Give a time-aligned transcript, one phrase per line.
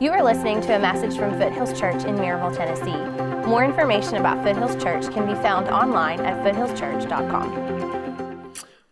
[0.00, 3.48] You are listening to a message from Foothills Church in Maryville, Tennessee.
[3.48, 8.03] More information about Foothills Church can be found online at foothillschurch.com.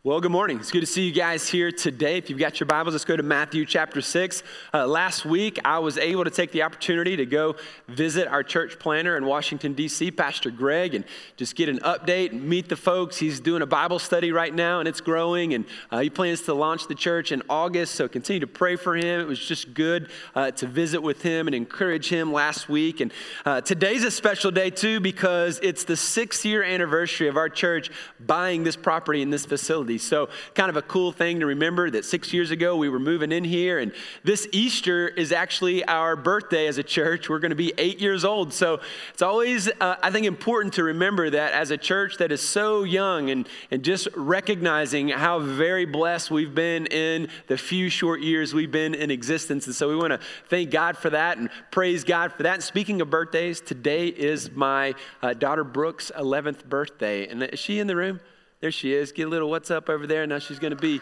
[0.04, 0.58] Well, good morning.
[0.58, 2.18] It's good to see you guys here today.
[2.18, 4.42] If you've got your Bibles, let's go to Matthew chapter 6.
[4.74, 7.54] Uh, last week, I was able to take the opportunity to go
[7.86, 11.04] visit our church planter in Washington, D.C., Pastor Greg, and
[11.36, 13.16] just get an update and meet the folks.
[13.18, 16.55] He's doing a Bible study right now, and it's growing, and uh, he plans to
[16.55, 19.20] launch the church in August, so continue to pray for him.
[19.20, 22.98] It was just good uh, to visit with him and encourage him last week.
[23.00, 23.12] And
[23.46, 27.88] uh, today's a special day, too, because it's the six year anniversary of our church
[28.19, 29.91] buying this property in this facility.
[29.98, 33.32] So, kind of a cool thing to remember that six years ago we were moving
[33.32, 33.92] in here, and
[34.24, 37.28] this Easter is actually our birthday as a church.
[37.28, 38.52] We're going to be eight years old.
[38.52, 38.80] So,
[39.12, 42.84] it's always, uh, I think, important to remember that as a church that is so
[42.84, 48.54] young and, and just recognizing how very blessed we've been in the few short years
[48.54, 49.66] we've been in existence.
[49.66, 52.54] And so, we want to thank God for that and praise God for that.
[52.54, 57.26] And speaking of birthdays, today is my uh, daughter Brooke's 11th birthday.
[57.29, 58.20] And is she in the room?
[58.63, 59.10] There she is.
[59.10, 60.24] Get a little what's up over there.
[60.24, 61.01] Now she's going to be.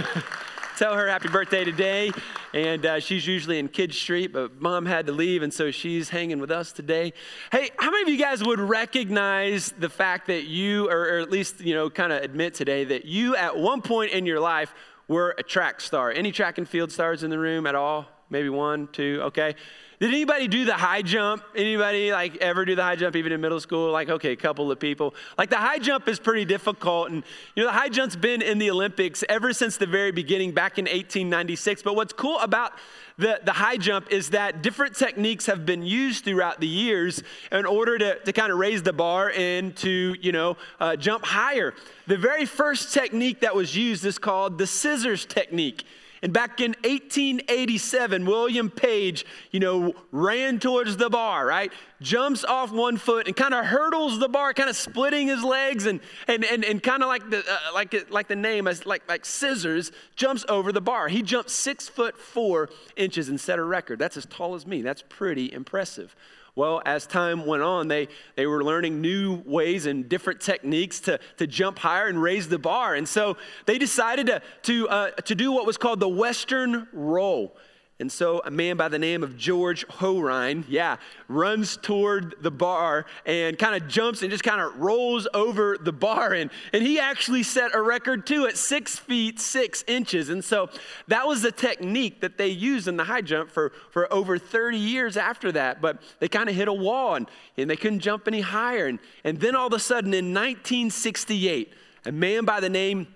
[0.76, 2.10] Tell her happy birthday today.
[2.52, 6.08] And uh, she's usually in Kids Street, but mom had to leave, and so she's
[6.08, 7.12] hanging with us today.
[7.52, 11.30] Hey, how many of you guys would recognize the fact that you, or, or at
[11.30, 14.74] least, you know, kind of admit today that you at one point in your life
[15.06, 16.10] were a track star?
[16.10, 18.08] Any track and field stars in the room at all?
[18.32, 19.54] Maybe one, two, okay.
[20.00, 21.44] Did anybody do the high jump?
[21.54, 23.92] Anybody like ever do the high jump even in middle school?
[23.92, 25.14] Like, okay, a couple of people.
[25.36, 27.10] Like the high jump is pretty difficult.
[27.10, 27.22] And
[27.54, 30.78] you know, the high jump's been in the Olympics ever since the very beginning back
[30.78, 31.82] in 1896.
[31.82, 32.72] But what's cool about
[33.18, 37.66] the, the high jump is that different techniques have been used throughout the years in
[37.66, 41.74] order to, to kind of raise the bar and to, you know, uh, jump higher.
[42.08, 45.84] The very first technique that was used is called the scissors technique.
[46.22, 51.72] And back in 1887, William Page, you know, ran towards the bar, right?
[52.00, 55.84] Jumps off one foot and kind of hurdles the bar, kind of splitting his legs
[55.84, 59.02] and, and, and, and kind of like the, uh, like, like the name, as like,
[59.08, 61.08] like scissors, jumps over the bar.
[61.08, 63.98] He jumped six foot four inches and set a record.
[63.98, 64.80] That's as tall as me.
[64.80, 66.14] That's pretty impressive.
[66.54, 71.18] Well, as time went on, they, they were learning new ways and different techniques to,
[71.38, 72.94] to jump higher and raise the bar.
[72.94, 77.56] And so they decided to, to, uh, to do what was called the Western roll.
[78.02, 80.96] And so a man by the name of George Horine, yeah,
[81.28, 85.92] runs toward the bar and kind of jumps and just kind of rolls over the
[85.92, 86.32] bar.
[86.32, 90.30] And, and he actually set a record too at six feet six inches.
[90.30, 90.68] And so
[91.06, 94.78] that was the technique that they used in the high jump for, for over 30
[94.78, 95.80] years after that.
[95.80, 98.86] But they kind of hit a wall and, and they couldn't jump any higher.
[98.88, 101.72] And, and then all of a sudden in 1968,
[102.06, 103.06] a man by the name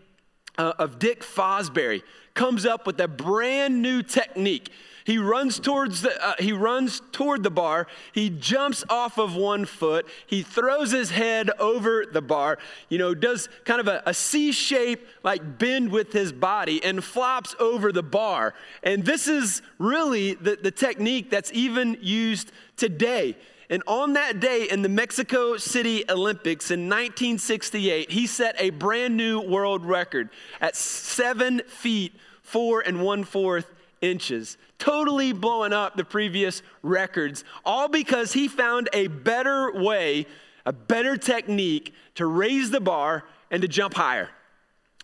[0.58, 2.04] uh, of Dick Fosbury
[2.36, 4.70] comes up with a brand new technique.
[5.06, 7.86] He runs towards the, uh, he runs toward the bar.
[8.12, 10.04] He jumps off of one foot.
[10.26, 12.58] He throws his head over the bar.
[12.88, 17.04] You know, does kind of a, a C shape like bend with his body and
[17.04, 18.54] flops over the bar.
[18.82, 23.36] And this is really the, the technique that's even used today.
[23.68, 29.16] And on that day in the Mexico City Olympics in 1968, he set a brand
[29.16, 30.30] new world record
[30.60, 32.12] at seven feet,
[32.46, 33.70] four and one fourth
[34.00, 40.26] inches, totally blowing up the previous records, all because he found a better way,
[40.64, 44.28] a better technique to raise the bar and to jump higher.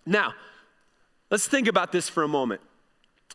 [0.06, 0.34] Now,
[1.30, 2.60] let's think about this for a moment.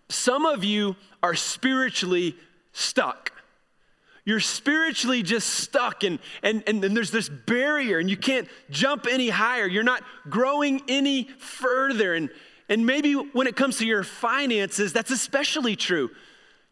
[0.10, 2.36] Some of you are spiritually
[2.72, 3.32] stuck
[4.28, 9.08] you're spiritually just stuck and, and, and, and there's this barrier and you can't jump
[9.10, 9.66] any higher.
[9.66, 12.14] You're not growing any further.
[12.14, 12.30] And,
[12.70, 16.10] and maybe when it comes to your finances, that's especially true.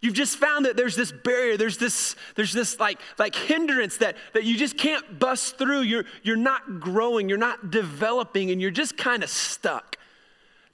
[0.01, 4.17] You've just found that there's this barrier, there's this, there's this like, like hindrance that,
[4.33, 5.81] that you just can't bust through.
[5.81, 9.97] You're, you're not growing, you're not developing, and you're just kind of stuck.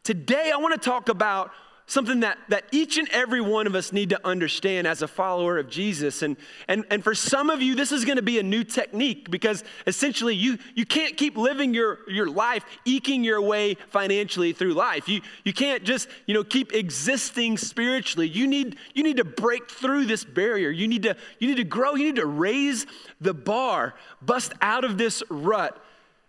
[0.03, 1.51] Today, I want to talk about
[1.91, 5.57] something that, that each and every one of us need to understand as a follower
[5.57, 6.21] of Jesus.
[6.21, 6.37] And,
[6.69, 9.65] and, and for some of you, this is going to be a new technique because
[9.85, 15.09] essentially you, you can't keep living your, your life eking your way financially through life.
[15.09, 18.29] You, you can't just you know, keep existing spiritually.
[18.29, 20.69] You need, you need to break through this barrier.
[20.69, 21.95] You need, to, you need to grow.
[21.95, 22.85] You need to raise
[23.19, 25.77] the bar, bust out of this rut,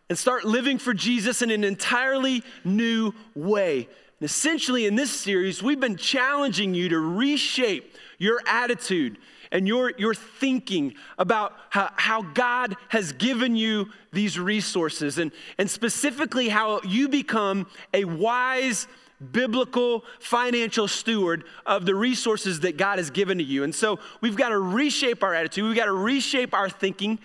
[0.09, 3.89] and start living for Jesus in an entirely new way.
[4.23, 9.19] And essentially, in this series, we've been challenging you to reshape your attitude
[9.51, 15.69] and your, your thinking about how, how God has given you these resources, and, and
[15.69, 18.87] specifically how you become a wise
[19.33, 23.65] biblical financial steward of the resources that God has given to you.
[23.65, 27.19] And so we've got to reshape our attitude, we've got to reshape our thinking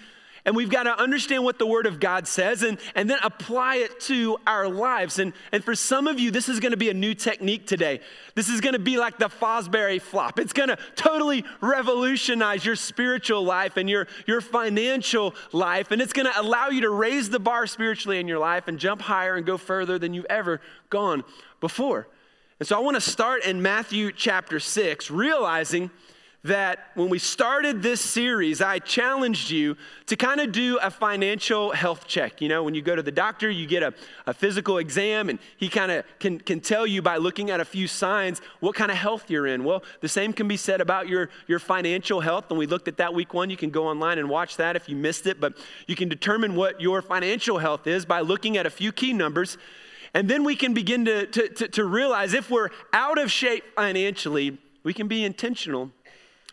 [0.48, 3.76] and we've got to understand what the Word of God says and, and then apply
[3.76, 5.20] it to our lives.
[5.20, 8.00] And, and for some of you, this is going to be a new technique today.
[8.34, 10.40] This is going to be like the Fosbury flop.
[10.40, 15.92] It's going to totally revolutionize your spiritual life and your, your financial life.
[15.92, 18.80] And it's going to allow you to raise the bar spiritually in your life and
[18.80, 21.26] jump higher and go further than you've ever gone
[21.60, 22.08] before.
[22.62, 25.92] And so I want to start in Matthew chapter 6, realizing
[26.44, 29.76] that when we started this series, I challenged you
[30.06, 32.42] to kind of do a financial health check.
[32.42, 33.94] You know, when you go to the doctor, you get a,
[34.26, 37.66] a physical exam, and he kind of can, can tell you by looking at a
[37.66, 39.64] few signs what kind of health you're in.
[39.64, 42.46] Well, the same can be said about your, your financial health.
[42.50, 43.50] And we looked at that week one.
[43.50, 45.58] You can go online and watch that if you missed it, but
[45.88, 49.58] you can determine what your financial health is by looking at a few key numbers.
[50.14, 53.64] And then we can begin to, to, to, to realize if we're out of shape
[53.76, 55.92] financially, we can be intentional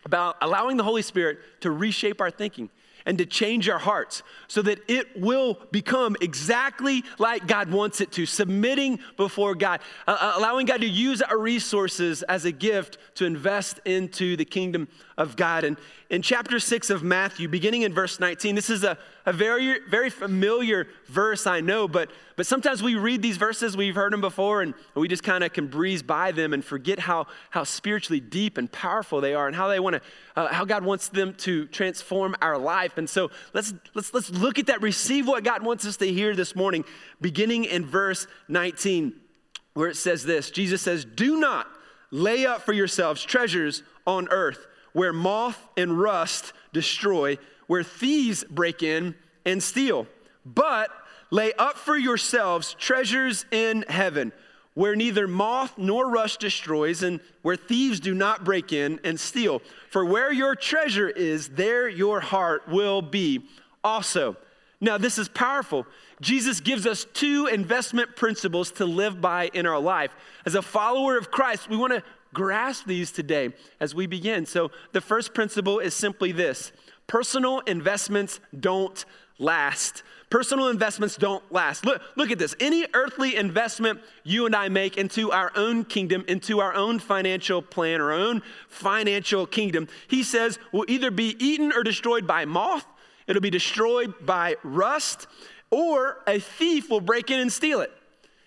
[0.04, 2.70] about allowing the Holy Spirit to reshape our thinking
[3.06, 8.12] and to change our hearts so that it will become exactly like God wants it
[8.12, 12.98] to, submitting before God, uh, uh, allowing God to use our resources as a gift
[13.16, 15.64] to invest into the kingdom of God.
[15.64, 15.76] And
[16.08, 20.10] in chapter 6 of Matthew, beginning in verse 19, this is a, a very, very
[20.10, 24.60] familiar verse, I know, but, but sometimes we read these verses, we've heard them before,
[24.60, 28.58] and we just kind of can breeze by them and forget how, how spiritually deep
[28.58, 30.02] and powerful they are and how they want to,
[30.36, 32.98] uh, how God wants them to transform our life.
[32.98, 36.36] And so let's, let's, let's look at that, receive what God wants us to hear
[36.36, 36.84] this morning,
[37.20, 39.14] beginning in verse 19,
[39.72, 41.66] where it says this Jesus says, Do not
[42.10, 47.36] lay up for yourselves treasures on earth where moth and rust destroy,
[47.66, 49.14] where thieves break in
[49.44, 50.06] and steal.
[50.44, 50.90] But
[51.30, 54.32] lay up for yourselves treasures in heaven,
[54.74, 59.62] where neither moth nor rust destroys, and where thieves do not break in and steal.
[59.90, 63.46] For where your treasure is, there your heart will be
[63.82, 64.36] also.
[64.80, 65.86] Now, this is powerful.
[66.20, 70.10] Jesus gives us two investment principles to live by in our life.
[70.44, 72.02] As a follower of Christ, we want to
[72.34, 74.44] grasp these today as we begin.
[74.44, 76.72] So, the first principle is simply this
[77.06, 79.04] personal investments don't
[79.38, 80.02] last.
[80.30, 81.84] Personal investments don't last.
[81.84, 82.56] Look, look at this.
[82.58, 87.62] Any earthly investment you and I make into our own kingdom, into our own financial
[87.62, 92.86] plan, our own financial kingdom, he says will either be eaten or destroyed by moth,
[93.28, 95.28] it'll be destroyed by rust,
[95.70, 97.92] or a thief will break in and steal it.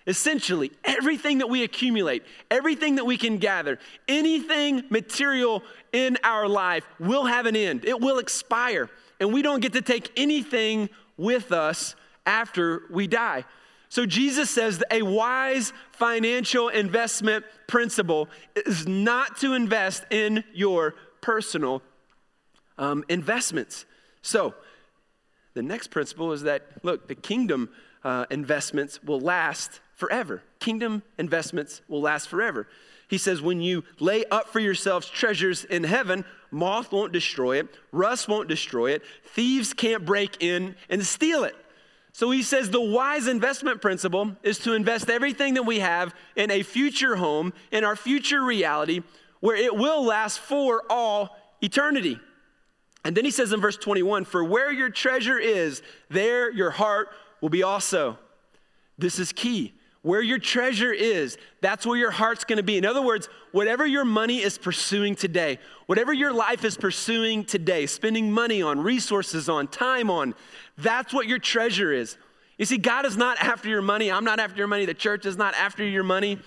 [0.08, 3.78] Essentially, everything that we accumulate, everything that we can gather,
[4.08, 5.62] anything material
[5.92, 7.84] in our life will have an end.
[7.84, 8.90] It will expire.
[9.20, 11.96] And we don't get to take anything with us
[12.26, 13.44] after we die.
[13.90, 20.96] So Jesus says that a wise financial investment principle is not to invest in your
[21.20, 21.82] personal
[22.78, 23.86] um, investments.
[24.22, 24.54] So
[25.54, 27.70] the next principle is that, look, the kingdom
[28.06, 30.44] uh, investments will last forever.
[30.60, 32.68] Kingdom investments will last forever.
[33.10, 37.68] He says, when you lay up for yourselves treasures in heaven, moth won't destroy it,
[37.92, 41.56] rust won't destroy it, thieves can't break in and steal it.
[42.12, 46.52] So he says the wise investment principle is to invest everything that we have in
[46.52, 49.02] a future home, in our future reality,
[49.40, 52.20] where it will last for all eternity.
[53.04, 57.10] And then he says in verse 21 For where your treasure is, there your heart
[57.42, 58.18] will be also.
[58.98, 59.77] This is key.
[60.02, 62.78] Where your treasure is, that's where your heart's gonna be.
[62.78, 67.86] In other words, whatever your money is pursuing today, whatever your life is pursuing today,
[67.86, 70.34] spending money on, resources on, time on,
[70.78, 72.18] that's what your treasure is.
[72.58, 74.12] You see, God is not after your money.
[74.12, 74.86] I'm not after your money.
[74.86, 76.40] The church is not after your money.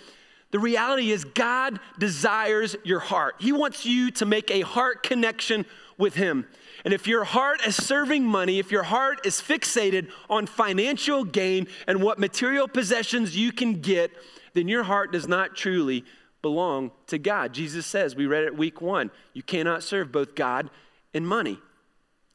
[0.50, 3.36] The reality is, God desires your heart.
[3.38, 5.64] He wants you to make a heart connection
[5.96, 6.46] with Him.
[6.84, 11.66] And if your heart is serving money, if your heart is fixated on financial gain
[11.86, 14.10] and what material possessions you can get,
[14.54, 16.04] then your heart does not truly
[16.42, 17.52] belong to God.
[17.52, 20.70] Jesus says, we read it week one, you cannot serve both God
[21.12, 21.58] and money.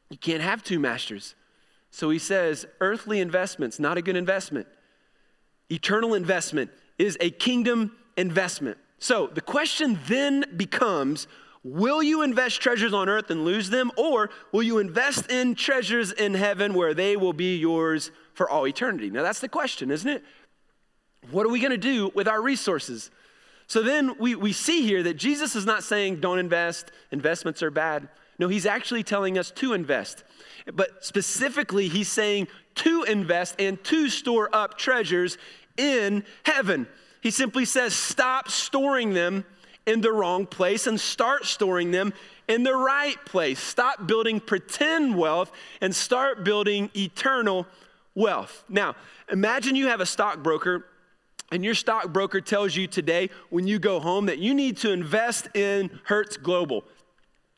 [0.10, 1.34] You can't have two masters.
[1.90, 4.68] So he says, earthly investment's not a good investment.
[5.72, 8.78] Eternal investment is a kingdom investment.
[9.00, 11.28] So the question then becomes
[11.67, 16.12] Will you invest treasures on earth and lose them, or will you invest in treasures
[16.12, 19.10] in heaven where they will be yours for all eternity?
[19.10, 20.24] Now, that's the question, isn't it?
[21.31, 23.10] What are we going to do with our resources?
[23.65, 27.72] So then we, we see here that Jesus is not saying don't invest, investments are
[27.72, 28.10] bad.
[28.38, 30.24] No, he's actually telling us to invest.
[30.72, 35.39] But specifically, he's saying to invest and to store up treasures
[35.77, 36.86] in heaven.
[37.22, 39.45] He simply says, stop storing them
[39.86, 42.13] in the wrong place and start storing them
[42.48, 43.60] in the right place.
[43.60, 45.51] Stop building pretend wealth
[45.82, 47.68] and start building eternal
[48.13, 48.63] wealth.
[48.70, 48.96] Now,
[49.32, 50.86] imagine you have a stockbroker
[51.51, 55.48] and your stockbroker tells you today when you go home that you need to invest
[55.56, 56.84] in Hertz Global.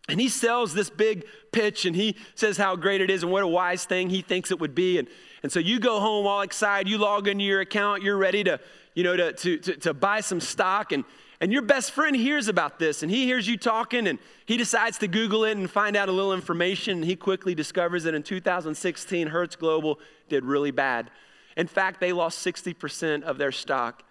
[0.09, 3.43] And he sells this big pitch and he says how great it is and what
[3.43, 4.99] a wise thing he thinks it would be.
[4.99, 5.07] And,
[5.43, 8.59] and so you go home all excited, you log into your account, you're ready to,
[8.93, 10.91] you know, to, to, to, to buy some stock.
[10.91, 11.03] And,
[11.39, 14.97] and your best friend hears about this and he hears you talking and he decides
[14.99, 16.97] to Google it and find out a little information.
[16.97, 21.11] And he quickly discovers that in 2016, Hertz Global did really bad.
[21.55, 24.03] In fact, they lost 60% of their stock.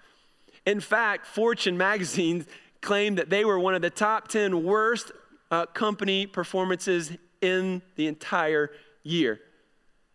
[0.64, 2.47] In fact, Fortune magazine
[2.80, 5.11] claimed that they were one of the top 10 worst
[5.50, 8.71] uh, company performances in the entire
[9.02, 9.40] year.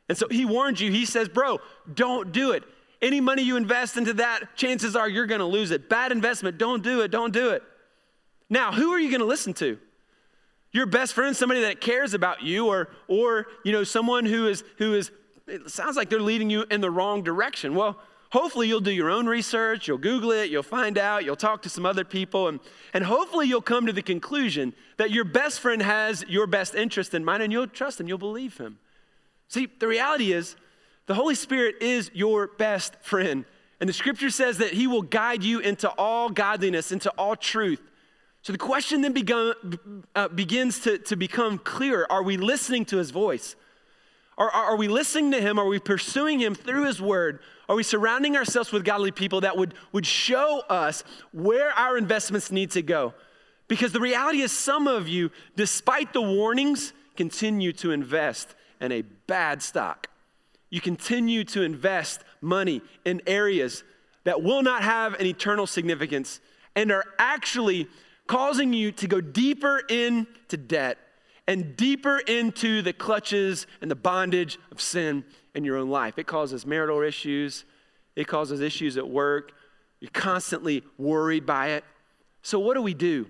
[0.07, 1.59] And so he warned you, he says, Bro,
[1.93, 2.63] don't do it.
[3.01, 5.89] Any money you invest into that, chances are you're gonna lose it.
[5.89, 7.63] Bad investment, don't do it, don't do it.
[8.49, 9.79] Now, who are you gonna listen to?
[10.71, 14.63] Your best friend, somebody that cares about you, or, or you know, someone who is,
[14.77, 15.11] who is,
[15.47, 17.75] it sounds like they're leading you in the wrong direction.
[17.75, 17.97] Well,
[18.31, 21.69] hopefully you'll do your own research, you'll Google it, you'll find out, you'll talk to
[21.69, 22.59] some other people, and,
[22.93, 27.13] and hopefully you'll come to the conclusion that your best friend has your best interest
[27.13, 28.79] in mind and you'll trust him, you'll believe him.
[29.49, 30.55] See, the reality is,
[31.07, 33.45] the Holy Spirit is your best friend.
[33.79, 37.81] And the scripture says that he will guide you into all godliness, into all truth.
[38.43, 42.97] So the question then begun, uh, begins to, to become clear Are we listening to
[42.97, 43.55] his voice?
[44.37, 45.59] Are, are, we listening to him?
[45.59, 47.39] Are we pursuing him through his word?
[47.67, 52.51] Are we surrounding ourselves with godly people that would, would show us where our investments
[52.51, 53.13] need to go?
[53.67, 59.03] Because the reality is, some of you, despite the warnings, continue to invest in a
[59.27, 60.07] bad stock
[60.71, 63.83] you continue to invest money in areas
[64.23, 66.39] that will not have an eternal significance
[66.75, 67.87] and are actually
[68.25, 70.97] causing you to go deeper into debt
[71.47, 76.17] and deeper into the clutches and the bondage of sin in your own life.
[76.17, 77.65] It causes marital issues,
[78.15, 79.51] it causes issues at work.
[79.99, 81.83] You're constantly worried by it.
[82.41, 83.29] So, what do we do?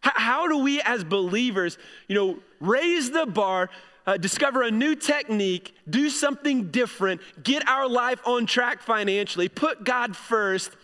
[0.00, 1.76] How do we, as believers,
[2.08, 3.68] you know, raise the bar
[4.06, 9.84] uh, discover a new technique, do something different, get our life on track financially, put
[9.84, 10.76] God first,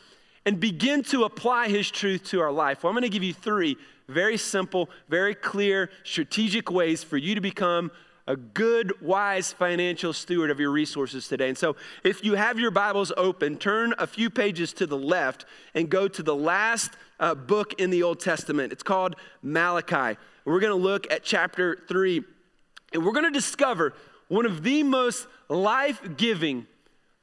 [0.44, 2.82] and begin to apply His truth to our life.
[2.82, 3.76] Well, I'm going to give you three
[4.08, 7.90] very simple, very clear, strategic ways for you to become
[8.26, 11.48] a good, wise financial steward of your resources today.
[11.48, 15.44] And so, if you have your Bibles open, turn a few pages to the left
[15.74, 18.72] and go to the last uh, book in the Old Testament.
[18.72, 20.18] It's called Malachi.
[20.44, 22.22] We're going to look at chapter 3
[22.92, 23.94] and we're going to discover
[24.28, 26.66] one of the most life giving,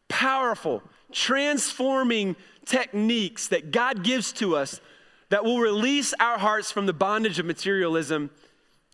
[0.08, 2.36] powerful, transforming
[2.66, 4.80] techniques that God gives to us
[5.30, 8.30] that will release our hearts from the bondage of materialism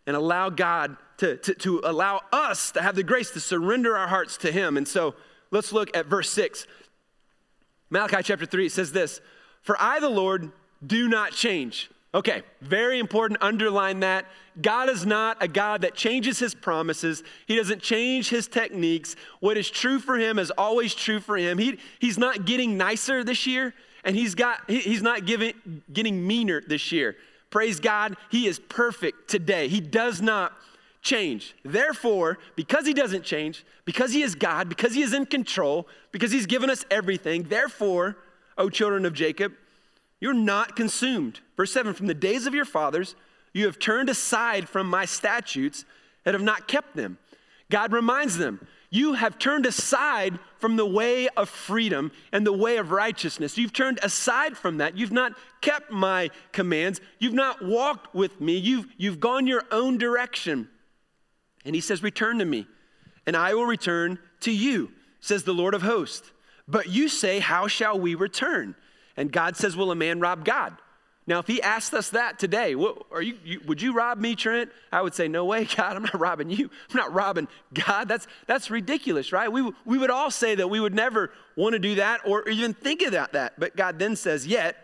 [0.07, 4.07] and allow God to, to, to, allow us to have the grace to surrender our
[4.07, 4.77] hearts to Him.
[4.77, 5.15] And so
[5.51, 6.67] let's look at verse 6.
[7.89, 9.21] Malachi chapter 3 it says this
[9.61, 10.51] For I, the Lord,
[10.85, 11.89] do not change.
[12.15, 13.43] Okay, very important.
[13.43, 14.25] Underline that.
[14.61, 17.23] God is not a God that changes his promises.
[17.45, 19.17] He doesn't change his techniques.
[19.41, 21.57] What is true for him is always true for him.
[21.57, 23.73] He, he's not getting nicer this year,
[24.05, 27.17] and he's, got, he, he's not giving, getting meaner this year.
[27.49, 29.67] Praise God, he is perfect today.
[29.67, 30.53] He does not
[31.01, 31.53] change.
[31.65, 36.31] Therefore, because he doesn't change, because he is God, because he is in control, because
[36.31, 38.15] he's given us everything, therefore,
[38.57, 39.51] O children of Jacob,
[40.19, 41.39] you're not consumed.
[41.57, 43.15] Verse 7 From the days of your fathers,
[43.53, 45.85] you have turned aside from my statutes
[46.25, 47.17] and have not kept them.
[47.69, 52.77] God reminds them, You have turned aside from the way of freedom and the way
[52.77, 53.57] of righteousness.
[53.57, 54.97] You've turned aside from that.
[54.97, 57.01] You've not kept my commands.
[57.19, 58.57] You've not walked with me.
[58.57, 60.69] You've, you've gone your own direction.
[61.65, 62.67] And he says, Return to me,
[63.25, 66.31] and I will return to you, says the Lord of hosts.
[66.67, 68.75] But you say, How shall we return?
[69.17, 70.77] And God says, Will a man rob God?
[71.27, 72.75] Now, if he asked us that today,
[73.11, 74.69] are you, you, would you rob me, Trent?
[74.91, 76.69] I would say, No way, God, I'm not robbing you.
[76.89, 78.07] I'm not robbing God.
[78.07, 79.51] That's, that's ridiculous, right?
[79.51, 82.73] We, we would all say that we would never want to do that or even
[82.73, 83.59] think about that.
[83.59, 84.77] But God then says, Yet,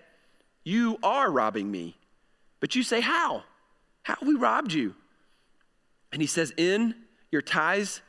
[0.63, 1.97] you are robbing me.
[2.59, 3.43] But you say, How?
[4.03, 4.95] How we robbed you?
[6.11, 6.95] And he says, In
[7.31, 8.01] your tithes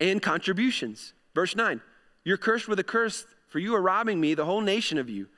[0.00, 1.12] and contributions.
[1.34, 1.80] Verse 9,
[2.24, 5.28] You're cursed with a curse, for you are robbing me, the whole nation of you.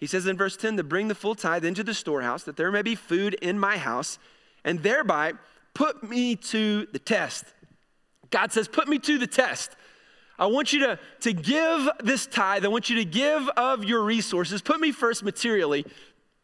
[0.00, 2.72] He says in verse 10 to bring the full tithe into the storehouse, that there
[2.72, 4.18] may be food in my house,
[4.64, 5.34] and thereby
[5.74, 7.44] put me to the test.
[8.30, 9.76] God says, Put me to the test.
[10.38, 12.64] I want you to, to give this tithe.
[12.64, 14.62] I want you to give of your resources.
[14.62, 15.84] Put me first materially.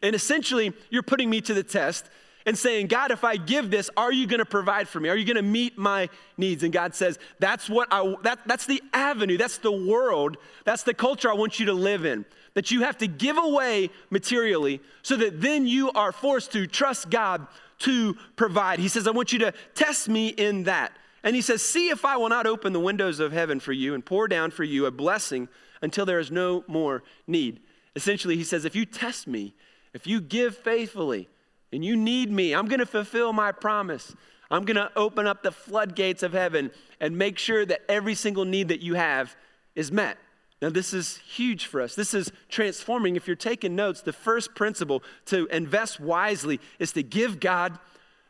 [0.02, 2.10] And essentially, you're putting me to the test
[2.44, 5.08] and saying, God, if I give this, are you going to provide for me?
[5.08, 6.62] Are you going to meet my needs?
[6.62, 10.94] And God says, that's what I, that, that's the avenue, that's the world, that's the
[10.94, 12.24] culture I want you to live in.
[12.56, 17.10] That you have to give away materially so that then you are forced to trust
[17.10, 17.46] God
[17.80, 18.78] to provide.
[18.78, 20.92] He says, I want you to test me in that.
[21.22, 23.94] And he says, See if I will not open the windows of heaven for you
[23.94, 25.48] and pour down for you a blessing
[25.82, 27.60] until there is no more need.
[27.94, 29.54] Essentially, he says, If you test me,
[29.92, 31.28] if you give faithfully,
[31.72, 34.14] and you need me, I'm going to fulfill my promise.
[34.50, 36.70] I'm going to open up the floodgates of heaven
[37.00, 39.36] and make sure that every single need that you have
[39.74, 40.16] is met.
[40.62, 41.94] Now, this is huge for us.
[41.94, 43.16] This is transforming.
[43.16, 47.78] If you're taking notes, the first principle to invest wisely is to give God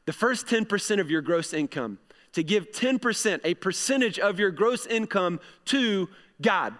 [0.07, 1.99] the first 10% of your gross income,
[2.33, 6.09] to give 10%, a percentage of your gross income to
[6.41, 6.75] God.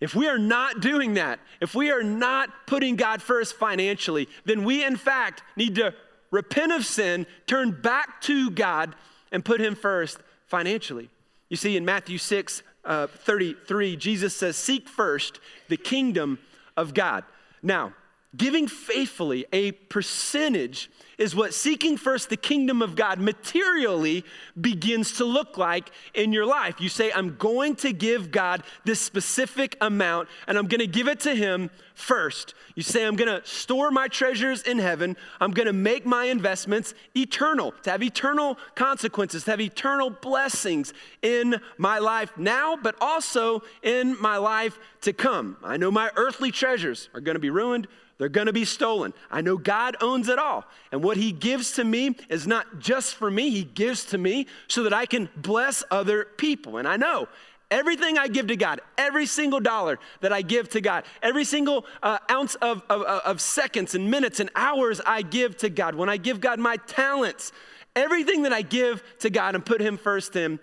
[0.00, 4.64] If we are not doing that, if we are not putting God first financially, then
[4.64, 5.94] we in fact need to
[6.32, 8.96] repent of sin, turn back to God,
[9.30, 11.08] and put Him first financially.
[11.48, 16.38] You see, in Matthew 6 uh, 33, Jesus says, Seek first the kingdom
[16.76, 17.24] of God.
[17.62, 17.92] Now,
[18.36, 24.24] giving faithfully a percentage is what seeking first the kingdom of God materially
[24.58, 26.80] begins to look like in your life.
[26.80, 31.08] You say, I'm going to give God this specific amount and I'm going to give
[31.08, 32.54] it to Him first.
[32.74, 35.16] You say, I'm going to store my treasures in heaven.
[35.38, 40.94] I'm going to make my investments eternal, to have eternal consequences, to have eternal blessings
[41.20, 45.58] in my life now, but also in my life to come.
[45.62, 47.86] I know my earthly treasures are going to be ruined
[48.18, 49.12] they're going to be stolen.
[49.30, 50.64] I know God owns it all.
[50.92, 54.46] And what He gives to me is not just for me, He gives to me
[54.68, 56.76] so that I can bless other people.
[56.76, 57.28] And I know
[57.72, 61.86] everything I give to God, every single dollar that I give to God, every single
[62.02, 66.08] uh, ounce of, of, of seconds and minutes and hours I give to God, when
[66.08, 67.50] I give God my talents,
[67.96, 70.60] everything that I give to God and put Him first in,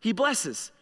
[0.00, 0.72] He blesses.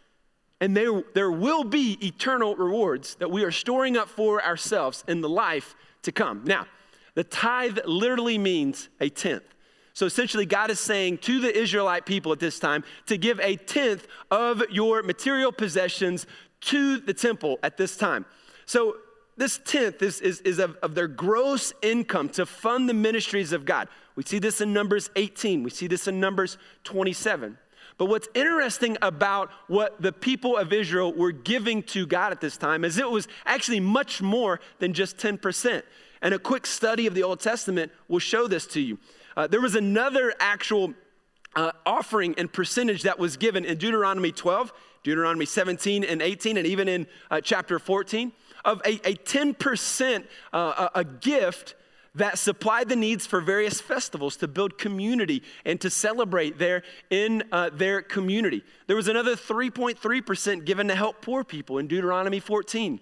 [0.61, 5.21] And there, there will be eternal rewards that we are storing up for ourselves in
[5.21, 5.75] the life
[6.05, 6.43] to come.
[6.45, 6.67] Now,
[7.15, 9.45] the tithe literally means a tenth.
[9.93, 13.57] So essentially, God is saying to the Israelite people at this time to give a
[13.57, 16.27] tenth of your material possessions
[16.63, 18.27] to the temple at this time.
[18.67, 18.97] So
[19.37, 23.65] this tenth is, is, is of, of their gross income to fund the ministries of
[23.65, 23.89] God.
[24.17, 27.59] We see this in Numbers 18, we see this in Numbers 27.
[27.97, 32.57] But what's interesting about what the people of Israel were giving to God at this
[32.57, 35.83] time is it was actually much more than just 10%.
[36.21, 38.99] And a quick study of the Old Testament will show this to you.
[39.37, 40.95] Uh, there was another actual
[41.55, 44.73] uh, offering and percentage that was given in Deuteronomy 12,
[45.05, 48.33] Deuteronomy 17 and 18, and even in uh, chapter 14
[48.65, 51.75] of a, a 10% uh, a, a gift
[52.15, 57.43] that supplied the needs for various festivals to build community and to celebrate there in
[57.51, 58.63] uh, their community.
[58.87, 63.01] There was another 3.3% given to help poor people in Deuteronomy 14.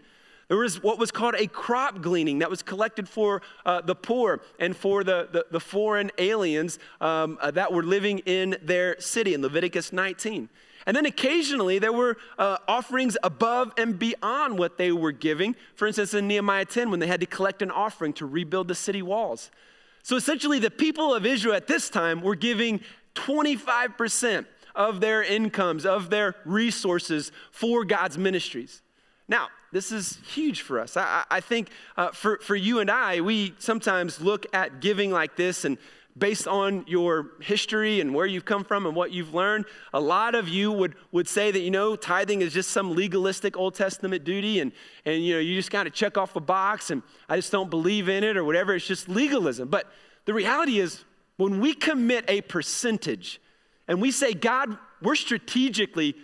[0.49, 4.43] There was what was called a crop gleaning that was collected for uh, the poor
[4.59, 9.35] and for the, the, the foreign aliens um, uh, that were living in their city
[9.35, 10.49] in Leviticus 19.
[10.87, 15.55] And then occasionally there were uh, offerings above and beyond what they were giving.
[15.75, 18.75] For instance, in Nehemiah 10, when they had to collect an offering to rebuild the
[18.75, 19.51] city walls.
[20.03, 22.81] So essentially, the people of Israel at this time were giving
[23.15, 28.83] 25% of their incomes, of their resources for God's ministries.
[29.29, 30.97] Now, this is huge for us.
[30.97, 35.37] I, I think uh, for, for you and I, we sometimes look at giving like
[35.37, 35.79] this and
[36.17, 40.35] based on your history and where you've come from and what you've learned, a lot
[40.35, 44.23] of you would, would say that, you know, tithing is just some legalistic Old Testament
[44.25, 44.73] duty and,
[45.07, 47.71] and you know, you just kind of check off a box and I just don't
[47.71, 48.75] believe in it or whatever.
[48.75, 49.69] It's just legalism.
[49.69, 49.87] But
[50.27, 51.05] the reality is,
[51.37, 53.41] when we commit a percentage
[53.89, 56.15] and we say, God, we're strategically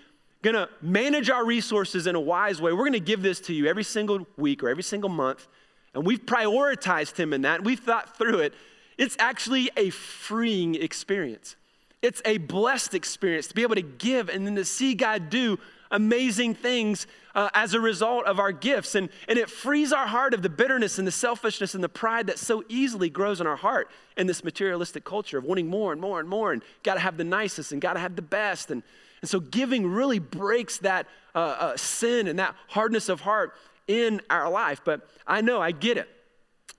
[0.42, 3.54] going to manage our resources in a wise way, we're going to give this to
[3.54, 5.48] you every single week or every single month.
[5.94, 7.64] And we've prioritized Him in that.
[7.64, 8.54] We've thought through it.
[8.98, 11.56] It's actually a freeing experience.
[12.02, 15.58] It's a blessed experience to be able to give and then to see God do
[15.90, 18.94] amazing things uh, as a result of our gifts.
[18.94, 22.26] And, and it frees our heart of the bitterness and the selfishness and the pride
[22.26, 26.00] that so easily grows in our heart in this materialistic culture of wanting more and
[26.00, 28.70] more and more and got to have the nicest and got to have the best.
[28.70, 28.82] And,
[29.22, 33.54] and so giving really breaks that uh, uh, sin and that hardness of heart
[33.86, 34.82] in our life.
[34.84, 36.08] But I know, I get it.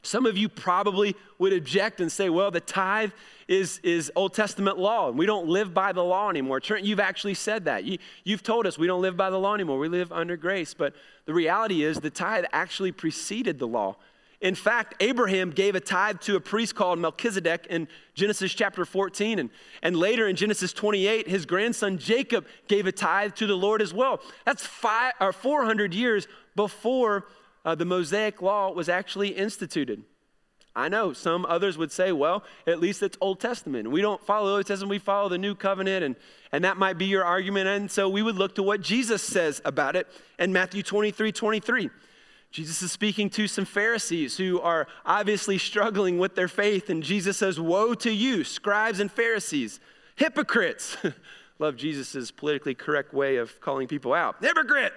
[0.01, 3.11] Some of you probably would object and say, well, the tithe
[3.47, 6.59] is, is Old Testament law, and we don't live by the law anymore.
[6.61, 7.83] Trent, you've actually said that.
[7.83, 10.73] You, you've told us we don't live by the law anymore, we live under grace.
[10.73, 10.93] But
[11.25, 13.97] the reality is, the tithe actually preceded the law.
[14.41, 19.37] In fact, Abraham gave a tithe to a priest called Melchizedek in Genesis chapter 14.
[19.37, 19.49] And,
[19.83, 23.93] and later in Genesis 28, his grandson Jacob gave a tithe to the Lord as
[23.93, 24.21] well.
[24.45, 27.25] That's five, or 400 years before
[27.65, 30.03] uh, the Mosaic law was actually instituted.
[30.75, 33.91] I know some others would say, well, at least it's Old Testament.
[33.91, 36.15] We don't follow Old Testament, we follow the New Covenant, and,
[36.51, 37.67] and that might be your argument.
[37.67, 41.89] And so we would look to what Jesus says about it in Matthew 23 23.
[42.51, 47.37] Jesus is speaking to some Pharisees who are obviously struggling with their faith, and Jesus
[47.37, 49.79] says, Woe to you, scribes and Pharisees,
[50.15, 50.97] hypocrites.
[51.59, 54.37] Love Jesus' politically correct way of calling people out.
[54.41, 54.93] Hypocrite!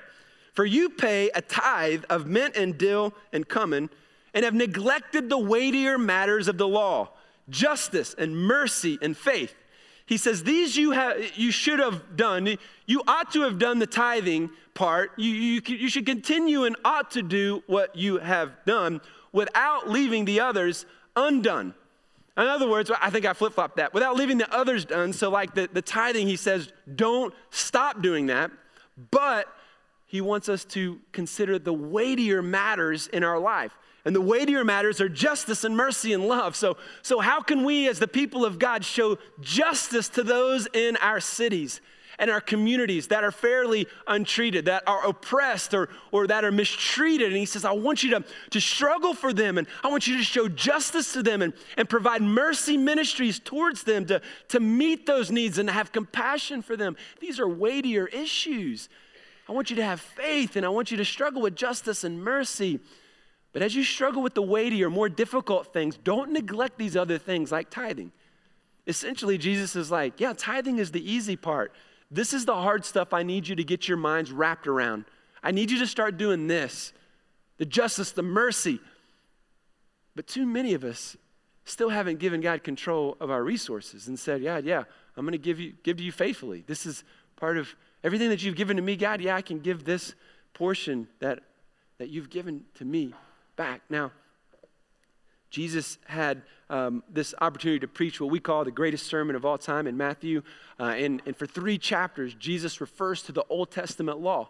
[0.52, 3.90] For you pay a tithe of mint and dill and cumin,
[4.34, 7.10] and have neglected the weightier matters of the law,
[7.48, 9.54] justice and mercy and faith.
[10.06, 12.56] He says, These you, have, you should have done.
[12.86, 15.12] You ought to have done the tithing part.
[15.16, 19.00] You, you, you should continue and ought to do what you have done
[19.32, 20.84] without leaving the others
[21.16, 21.74] undone.
[22.36, 23.92] In other words, I think I flip flopped that.
[23.92, 25.12] Without leaving the others done.
[25.12, 28.50] So, like the, the tithing, he says, don't stop doing that,
[29.10, 29.46] but
[30.12, 33.78] he wants us to consider the weightier matters in our life.
[34.04, 36.54] And the weightier matters are justice and mercy and love.
[36.54, 40.98] So, so how can we, as the people of God, show justice to those in
[40.98, 41.80] our cities
[42.18, 47.28] and our communities that are fairly untreated, that are oppressed or, or that are mistreated?
[47.28, 50.18] And he says, I want you to, to struggle for them and I want you
[50.18, 55.06] to show justice to them and, and provide mercy ministries towards them to, to meet
[55.06, 56.98] those needs and have compassion for them.
[57.18, 58.90] These are weightier issues.
[59.48, 62.22] I want you to have faith and I want you to struggle with justice and
[62.22, 62.80] mercy.
[63.52, 67.52] But as you struggle with the weightier, more difficult things, don't neglect these other things
[67.52, 68.12] like tithing.
[68.86, 71.72] Essentially, Jesus is like, yeah, tithing is the easy part.
[72.10, 75.04] This is the hard stuff I need you to get your minds wrapped around.
[75.42, 76.92] I need you to start doing this
[77.58, 78.80] the justice, the mercy.
[80.16, 81.16] But too many of us
[81.64, 84.84] still haven't given God control of our resources and said, yeah, yeah,
[85.16, 86.64] I'm going to give you give to you faithfully.
[86.66, 87.04] This is
[87.36, 87.74] part of
[88.04, 90.14] Everything that you've given to me, God, yeah, I can give this
[90.54, 91.40] portion that,
[91.98, 93.14] that you've given to me
[93.56, 93.82] back.
[93.88, 94.12] Now,
[95.50, 99.58] Jesus had um, this opportunity to preach what we call the greatest sermon of all
[99.58, 100.42] time in Matthew.
[100.80, 104.48] Uh, and, and for three chapters, Jesus refers to the Old Testament law.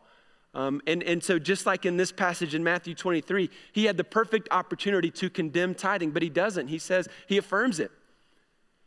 [0.55, 4.05] Um, and, and so, just like in this passage in Matthew 23, he had the
[4.05, 6.69] perfect opportunity to condemn tithing, but he doesn't.
[6.69, 7.91] He says, he affirms it.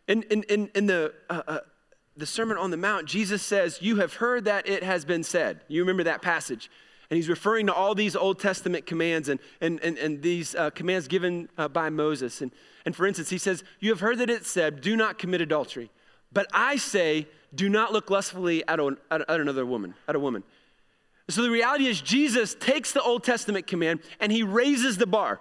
[0.07, 1.59] In, in, in, in the uh, uh,
[2.17, 5.61] the Sermon on the Mount, Jesus says, You have heard that it has been said.
[5.67, 6.69] You remember that passage.
[7.09, 10.71] And he's referring to all these Old Testament commands and, and, and, and these uh,
[10.71, 12.41] commands given uh, by Moses.
[12.41, 12.51] And,
[12.83, 15.91] and for instance, he says, You have heard that it said, Do not commit adultery.
[16.31, 20.43] But I say, Do not look lustfully at, a, at another woman, at a woman.
[21.29, 25.39] So the reality is, Jesus takes the Old Testament command and he raises the bar,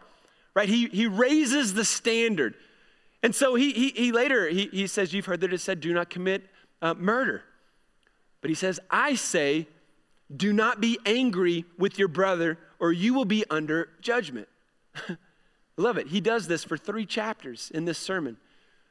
[0.54, 0.68] right?
[0.68, 2.54] He, he raises the standard.
[3.22, 5.92] And so he, he, he later, he, he says, You've heard that it said, Do
[5.94, 6.42] not commit
[6.84, 7.42] uh, murder.
[8.42, 9.66] But he says, I say,
[10.34, 14.48] do not be angry with your brother, or you will be under judgment.
[15.76, 16.08] Love it.
[16.08, 18.36] He does this for three chapters in this sermon.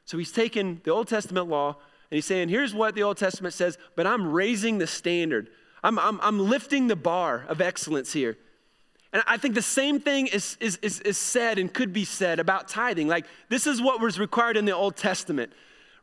[0.04, 1.76] So he's taken the Old Testament law
[2.10, 5.48] and he's saying, here's what the Old Testament says, but I'm raising the standard.
[5.82, 8.36] I'm, I'm, I'm lifting the bar of excellence here.
[9.12, 12.40] And I think the same thing is, is, is, is said and could be said
[12.40, 13.08] about tithing.
[13.08, 15.52] Like, this is what was required in the Old Testament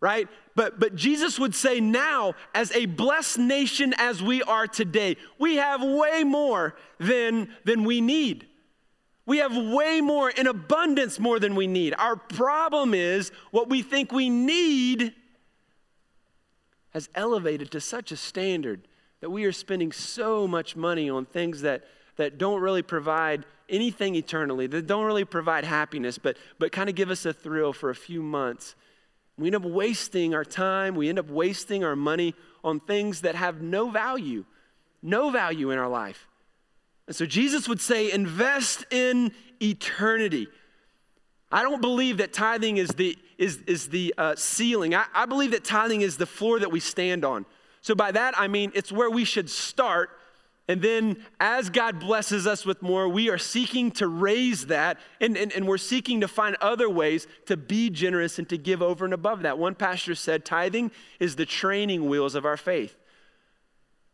[0.02, 0.28] right?
[0.56, 5.56] But, but Jesus would say now, as a blessed nation as we are today, we
[5.56, 8.48] have way more than, than we need.
[9.26, 11.94] We have way more in abundance more than we need.
[11.98, 15.14] Our problem is what we think we need
[16.90, 18.88] has elevated to such a standard
[19.22, 21.84] that we are spending so much money on things that,
[22.18, 26.96] that don't really provide anything eternally, that don't really provide happiness, but, but kind of
[26.96, 28.76] give us a thrill for a few months.
[29.42, 33.34] We end up wasting our time, we end up wasting our money on things that
[33.34, 34.46] have no value,
[35.02, 36.28] no value in our life.
[37.08, 40.48] And so Jesus would say, invest in eternity.
[41.52, 44.94] I don't believe that tithing is the, is, is the uh, ceiling.
[44.94, 47.48] I, I believe that tithing is the floor that we stand on.
[47.82, 50.12] So, by that, I mean it's where we should start
[50.68, 55.36] and then, as God blesses us with more, we are seeking to raise that, and,
[55.36, 59.04] and, and, we're seeking to find other ways to be generous and to give over
[59.04, 59.58] and above that.
[59.58, 62.96] One pastor said, Tithing is the training wheels of our faith.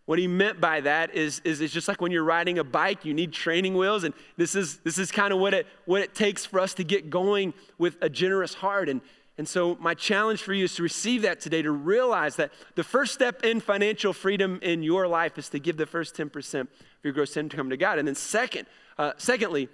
[0.08, 3.04] What he meant by that is, is it's just like when you're riding a bike,
[3.04, 6.16] you need training wheels, and this is this is kind of what it what it
[6.16, 8.88] takes for us to get going with a generous heart.
[8.88, 9.02] And
[9.38, 12.84] and so my challenge for you is to receive that today, to realize that the
[12.84, 16.68] first step in financial freedom in your life is to give the first 10% of
[17.04, 18.00] your gross income to God.
[18.00, 18.66] And then second,
[18.98, 19.70] uh, secondly,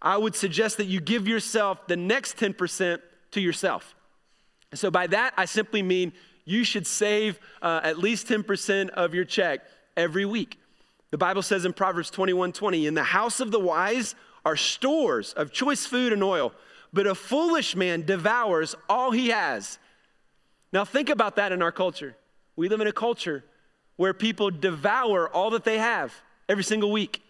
[0.00, 3.00] I would suggest that you give yourself the next 10%
[3.32, 3.94] to yourself.
[4.70, 6.14] And So by that, I simply mean
[6.46, 9.60] you should save uh, at least 10% of your check
[9.94, 10.58] every week.
[11.10, 14.14] The Bible says in Proverbs 21 20, in the house of the wise
[14.46, 16.52] are stores of choice food and oil,
[16.92, 19.78] but a foolish man devours all he has.
[20.72, 22.16] Now, think about that in our culture.
[22.56, 23.44] We live in a culture
[23.96, 26.14] where people devour all that they have
[26.48, 27.22] every single week.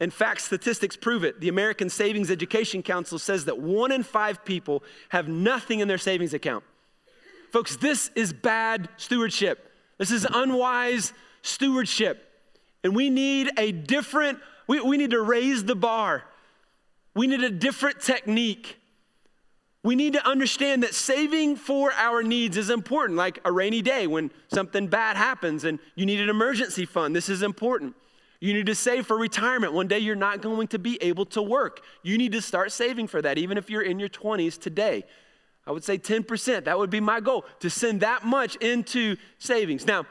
[0.00, 1.40] In fact, statistics prove it.
[1.40, 5.98] The American Savings Education Council says that one in five people have nothing in their
[5.98, 6.64] savings account.
[7.52, 9.70] Folks, this is bad stewardship.
[9.98, 12.26] This is unwise stewardship.
[12.82, 16.24] And we need a different, we, we need to raise the bar.
[17.14, 18.78] We need a different technique.
[19.82, 24.06] We need to understand that saving for our needs is important, like a rainy day
[24.06, 27.16] when something bad happens and you need an emergency fund.
[27.16, 27.94] This is important.
[28.40, 29.72] You need to save for retirement.
[29.72, 31.80] One day you're not going to be able to work.
[32.02, 35.04] You need to start saving for that, even if you're in your 20s today.
[35.66, 36.64] I would say 10%.
[36.64, 39.86] That would be my goal to send that much into savings.
[39.86, 40.06] Now,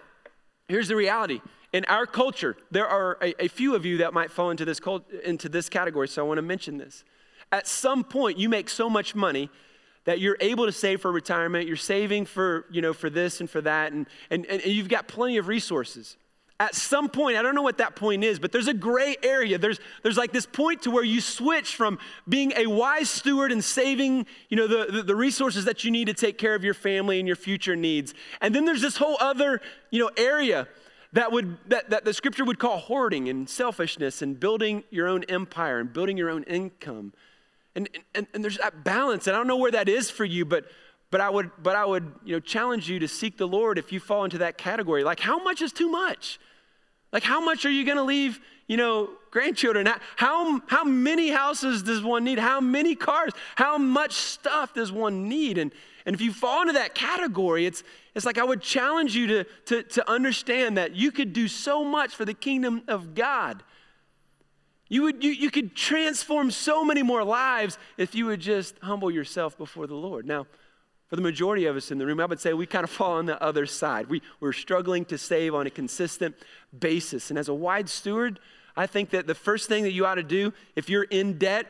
[0.67, 1.41] here's the reality.
[1.71, 4.79] In our culture, there are a, a few of you that might fall into this,
[4.79, 7.03] cult, into this category, so I want to mention this.
[7.51, 9.49] At some point, you make so much money
[10.05, 13.49] that you're able to save for retirement, you're saving for, you know, for this and
[13.49, 16.17] for that, and, and, and you've got plenty of resources
[16.61, 19.57] at some point, I don't know what that point is, but there's a gray area.
[19.57, 23.63] There's, there's like this point to where you switch from being a wise steward and
[23.63, 26.73] saving, you know, the, the, the, resources that you need to take care of your
[26.73, 28.13] family and your future needs.
[28.41, 30.67] And then there's this whole other, you know, area
[31.13, 35.23] that would that, that the scripture would call hoarding and selfishness and building your own
[35.23, 37.13] empire and building your own income.
[37.75, 39.27] And, and, and there's that balance.
[39.27, 40.65] And I don't know where that is for you, but
[41.11, 43.91] but I would, but I would, you know, challenge you to seek the Lord if
[43.91, 45.03] you fall into that category.
[45.03, 46.39] Like, how much is too much?
[47.11, 49.87] Like, how much are you going to leave, you know, grandchildren?
[50.15, 52.37] How, how many houses does one need?
[52.37, 53.33] How many cars?
[53.55, 55.57] How much stuff does one need?
[55.57, 55.71] And,
[56.05, 57.83] and if you fall into that category, it's,
[58.19, 61.85] it's like I would challenge you to, to, to understand that you could do so
[61.85, 63.63] much for the kingdom of God.
[64.89, 69.09] You, would, you, you could transform so many more lives if you would just humble
[69.09, 70.25] yourself before the Lord.
[70.25, 70.47] Now,
[71.07, 73.13] for the majority of us in the room, I would say we kind of fall
[73.13, 74.09] on the other side.
[74.09, 76.35] We, we're struggling to save on a consistent
[76.77, 77.29] basis.
[77.29, 78.41] And as a wise steward,
[78.75, 81.67] I think that the first thing that you ought to do if you're in debt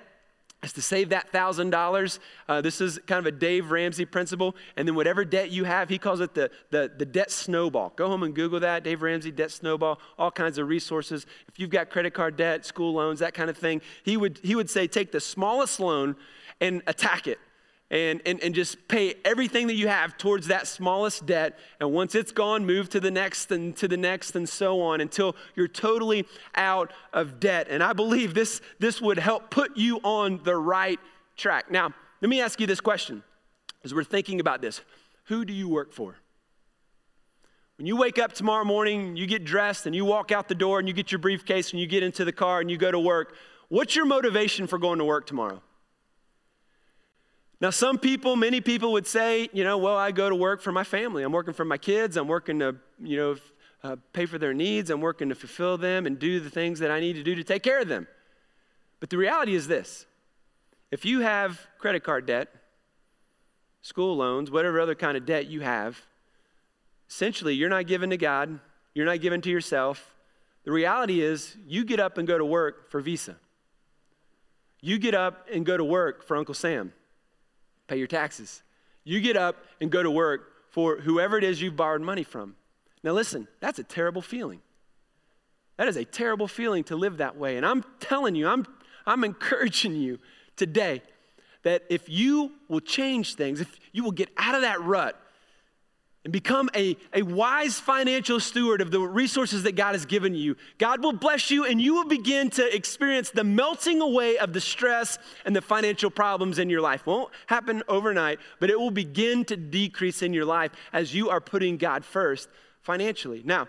[0.63, 2.19] is to save that thousand uh, dollars.
[2.61, 4.55] This is kind of a Dave Ramsey principle.
[4.75, 7.93] And then whatever debt you have, he calls it the, the, the debt snowball.
[7.95, 11.25] Go home and Google that, Dave Ramsey, debt snowball, all kinds of resources.
[11.47, 14.55] If you've got credit card debt, school loans, that kind of thing, he would, he
[14.55, 16.15] would say take the smallest loan
[16.59, 17.39] and attack it
[17.91, 21.57] and, and, and just pay everything that you have towards that smallest debt.
[21.79, 25.01] And once it's gone, move to the next and to the next and so on
[25.01, 26.25] until you're totally
[26.55, 27.67] out of debt.
[27.69, 30.99] And I believe this, this would help put you on the right
[31.35, 31.71] track.
[31.71, 33.23] Now, let me ask you this question
[33.83, 34.81] as we're thinking about this
[35.25, 36.15] Who do you work for?
[37.77, 40.79] When you wake up tomorrow morning, you get dressed and you walk out the door
[40.79, 42.99] and you get your briefcase and you get into the car and you go to
[42.99, 43.33] work,
[43.69, 45.61] what's your motivation for going to work tomorrow?
[47.61, 50.71] Now, some people, many people would say, you know, well, I go to work for
[50.71, 51.23] my family.
[51.23, 52.15] I'm working for my kids.
[52.15, 53.35] I'm working to, you know,
[53.83, 54.89] uh, pay for their needs.
[54.89, 57.43] I'm working to fulfill them and do the things that I need to do to
[57.43, 58.07] take care of them.
[59.01, 60.05] But the reality is this
[60.91, 62.47] if you have credit card debt,
[63.81, 66.01] school loans, whatever other kind of debt you have,
[67.09, 68.59] essentially you're not giving to God,
[68.93, 70.15] you're not giving to yourself.
[70.63, 73.35] The reality is you get up and go to work for Visa.
[74.81, 76.93] You get up and go to work for Uncle Sam
[77.89, 78.61] pay your taxes.
[79.03, 82.55] You get up and go to work for whoever it is you've borrowed money from.
[83.03, 84.61] Now, listen, that's a terrible feeling.
[85.77, 87.57] That is a terrible feeling to live that way.
[87.57, 88.65] And I'm telling you, I'm,
[89.05, 90.19] I'm encouraging you
[90.55, 91.01] today
[91.63, 95.19] that if you will change things, if you will get out of that rut,
[96.25, 100.57] and become a, a wise financial steward of the resources that God has given you,
[100.77, 104.59] God will bless you and you will begin to experience the melting away of the
[104.59, 107.05] stress and the financial problems in your life.
[107.05, 111.39] Won't happen overnight, but it will begin to decrease in your life as you are
[111.39, 112.49] putting God first
[112.81, 113.41] financially.
[113.45, 113.67] Now,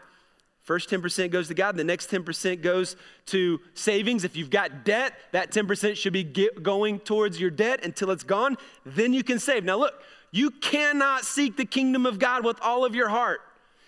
[0.71, 2.95] First 10% goes to God, the next 10% goes
[3.27, 4.23] to savings.
[4.23, 8.57] If you've got debt, that 10% should be going towards your debt until it's gone.
[8.87, 9.65] Then you can save.
[9.65, 9.95] Now, look,
[10.33, 13.41] you cannot seek the kingdom of God with all of your heart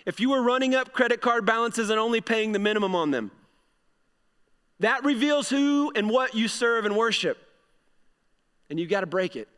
[0.05, 3.31] if you were running up credit card balances and only paying the minimum on them.
[4.81, 7.39] That reveals who and what you serve and worship.
[8.69, 9.49] And you've got to break it.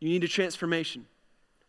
[0.00, 1.06] You need a transformation.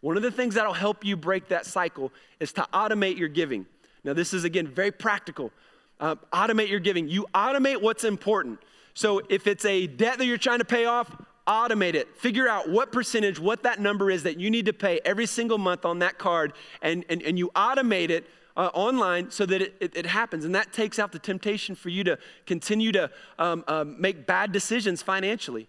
[0.02, 3.68] One of the things that'll help you break that cycle is to automate your giving.
[4.04, 5.52] Now, this is again very practical.
[6.00, 7.08] Uh, automate your giving.
[7.08, 8.60] You automate what's important.
[8.96, 11.16] So, if it's a debt that you're trying to pay off,
[11.48, 12.16] automate it.
[12.18, 15.58] Figure out what percentage, what that number is that you need to pay every single
[15.58, 18.26] month on that card, and, and, and you automate it
[18.56, 20.46] uh, online so that it, it, it, happens.
[20.46, 24.52] And that takes out the temptation for you to continue to um, um, make bad
[24.52, 25.68] decisions financially.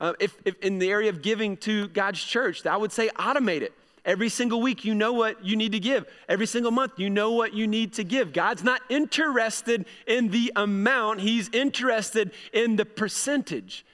[0.00, 3.62] Uh, if, if in the area of giving to God's church, I would say automate
[3.62, 3.72] it.
[4.04, 6.06] Every single week, you know what you need to give.
[6.28, 8.32] Every single month, you know what you need to give.
[8.32, 13.84] God's not interested in the amount, He's interested in the percentage.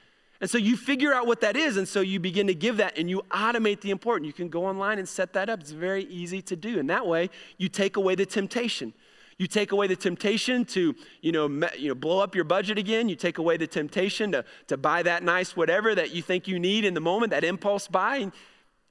[0.45, 2.99] And so you figure out what that is, and so you begin to give that
[2.99, 4.27] and you automate the important.
[4.27, 5.61] You can go online and set that up.
[5.61, 6.79] It's very easy to do.
[6.79, 8.93] And that way, you take away the temptation.
[9.39, 12.77] You take away the temptation to, you know, me, you know, blow up your budget
[12.77, 13.09] again.
[13.09, 16.59] You take away the temptation to, to buy that nice whatever that you think you
[16.59, 18.33] need in the moment, that impulse buy, and,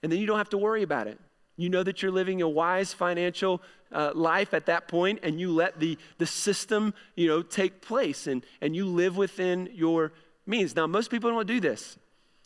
[0.02, 1.20] and then you don't have to worry about it.
[1.56, 3.62] You know that you're living a wise financial
[3.92, 8.26] uh, life at that point, and you let the, the system, you know, take place,
[8.26, 10.14] and, and you live within your
[10.46, 10.76] means.
[10.76, 11.98] Now, most people don't do this.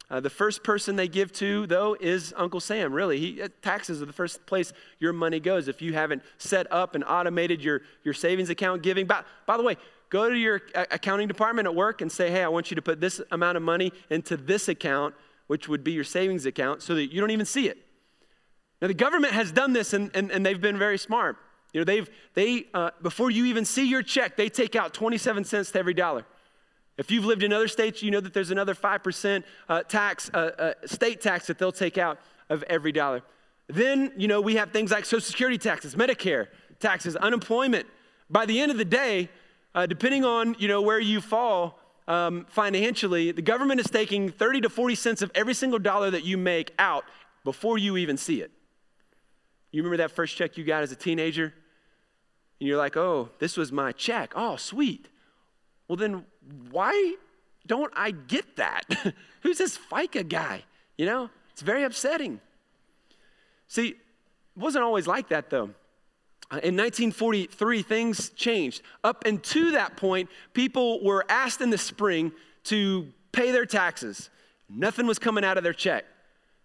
[0.10, 3.20] Uh, the first person they give to, though, is Uncle Sam, really.
[3.20, 5.68] He, uh, taxes are the first place your money goes.
[5.68, 9.64] If you haven't set up and automated your, your savings account giving, by, by the
[9.64, 9.76] way,
[10.10, 13.02] go to your accounting department at work and say, hey, I want you to put
[13.02, 15.14] this amount of money into this account,
[15.48, 17.78] which would be your savings account, so that you don't even see it.
[18.82, 21.36] Now, the government has done this and, and, and they've been very smart.
[21.74, 25.44] You know, they've, they, uh, before you even see your check, they take out 27
[25.44, 26.26] cents to every dollar.
[26.98, 30.38] If you've lived in other states, you know that there's another 5% uh, tax, uh,
[30.38, 33.22] uh, state tax that they'll take out of every dollar.
[33.68, 36.48] Then, you know, we have things like Social Security taxes, Medicare
[36.80, 37.86] taxes, unemployment.
[38.30, 39.30] By the end of the day,
[39.76, 44.62] uh, depending on, you know, where you fall um, financially, the government is taking 30
[44.62, 47.04] to 40 cents of every single dollar that you make out
[47.44, 48.52] before you even see it.
[49.72, 51.54] You remember that first check you got as a teenager?
[52.60, 54.34] And you're like, oh, this was my check.
[54.36, 55.10] Oh, sweet.
[55.88, 56.26] Well, then
[56.72, 57.16] why
[57.66, 58.84] don't I get that?
[59.42, 60.64] Who's this FICA guy?
[60.98, 62.40] You know, it's very upsetting.
[63.68, 63.98] See, it
[64.56, 65.72] wasn't always like that though.
[66.50, 68.82] In 1943, things changed.
[69.04, 72.32] Up until that point, people were asked in the spring
[72.66, 74.30] to pay their taxes.
[74.70, 76.06] Nothing was coming out of their check.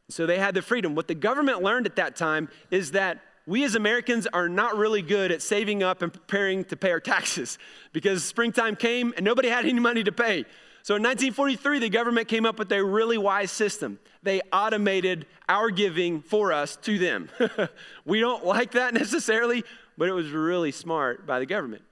[0.09, 0.95] So they had the freedom.
[0.95, 5.03] What the government learned at that time is that we as Americans are not really
[5.03, 7.59] good at saving up and preparing to pay our taxes
[7.93, 10.45] because springtime came and nobody had any money to pay.
[10.85, 14.01] So in 1943, the government came up with a really wise system.
[14.25, 17.29] They automated our giving for us to them.
[18.05, 19.65] we don't like that necessarily,
[19.97, 21.83] but it was really smart by the government.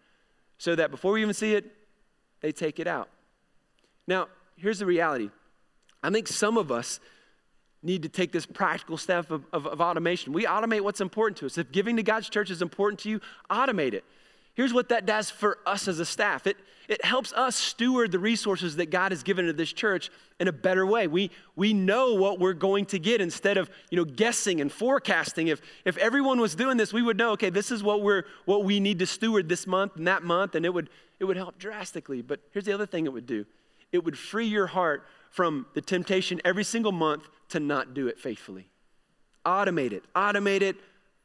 [0.58, 1.72] So that before we even see it,
[2.40, 3.08] they take it out.
[4.06, 5.30] Now, here's the reality
[6.02, 6.98] I think some of us
[7.82, 10.32] need to take this practical step of, of, of, automation.
[10.32, 11.56] We automate what's important to us.
[11.56, 14.04] If giving to God's church is important to you, automate it.
[14.54, 16.56] Here's what that does for us as a staff it,
[16.88, 20.52] it helps us steward the resources that God has given to this church in a
[20.52, 21.06] better way.
[21.06, 25.48] We, we know what we're going to get instead of you know, guessing and forecasting.
[25.48, 28.64] If, if everyone was doing this, we would know, okay, this is what, we're, what
[28.64, 30.90] we need to steward this month and that month, and it would,
[31.20, 32.20] it would help drastically.
[32.20, 33.46] But here's the other thing it would do
[33.92, 38.18] it would free your heart from the temptation every single month to not do it
[38.18, 38.68] faithfully.
[39.46, 40.76] Automate it, automate it,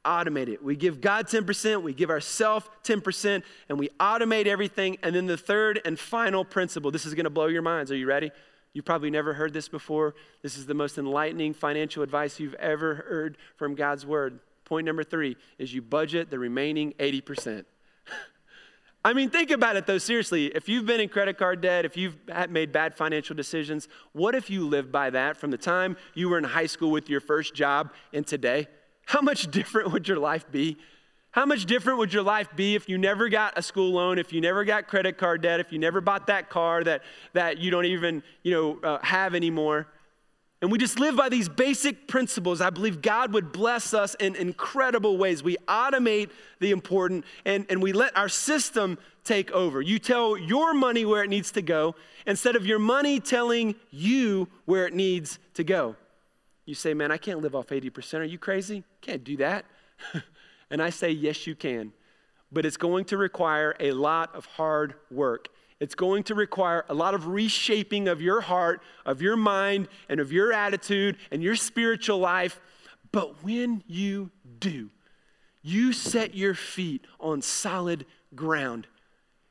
[0.05, 0.63] automate it.
[0.63, 4.97] We give God 10%, we give ourselves 10%, and we automate everything.
[5.03, 7.91] And then the third and final principle this is going to blow your minds.
[7.91, 8.31] Are you ready?
[8.73, 10.15] You've probably never heard this before.
[10.41, 14.39] This is the most enlightening financial advice you've ever heard from God's word.
[14.65, 17.65] Point number three is you budget the remaining 80%.
[19.05, 20.47] I mean, think about it though, seriously.
[20.47, 22.17] If you've been in credit card debt, if you've
[22.49, 26.39] made bad financial decisions, what if you lived by that from the time you were
[26.39, 28.67] in high school with your first job and today?
[29.05, 30.77] How much different would your life be?
[31.29, 34.33] How much different would your life be if you never got a school loan, if
[34.33, 37.69] you never got credit card debt, if you never bought that car that, that you
[37.69, 39.85] don't even you know, uh, have anymore?
[40.65, 44.35] And we just live by these basic principles, I believe God would bless us in
[44.35, 45.43] incredible ways.
[45.43, 49.79] We automate the important and, and we let our system take over.
[49.79, 51.93] You tell your money where it needs to go
[52.25, 55.97] instead of your money telling you where it needs to go.
[56.65, 58.21] You say, Man, I can't live off 80%.
[58.21, 58.83] Are you crazy?
[59.01, 59.65] Can't do that.
[60.71, 61.93] and I say, Yes, you can.
[62.51, 65.49] But it's going to require a lot of hard work.
[65.79, 70.19] It's going to require a lot of reshaping of your heart, of your mind, and
[70.19, 72.61] of your attitude and your spiritual life.
[73.11, 74.89] But when you do,
[75.61, 78.05] you set your feet on solid
[78.35, 78.87] ground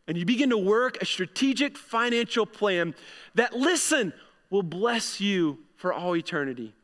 [0.07, 2.95] and you begin to work a strategic financial plan
[3.35, 4.12] that, listen,
[4.51, 6.75] will bless you for all eternity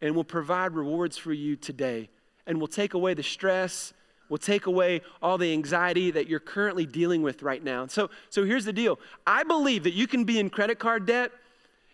[0.00, 2.08] and will provide rewards for you today
[2.46, 3.92] and will take away the stress,
[4.28, 7.86] will take away all the anxiety that you're currently dealing with right now.
[7.86, 11.32] So, so here's the deal I believe that you can be in credit card debt.